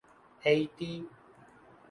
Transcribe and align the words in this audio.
ہیتی 0.43 0.91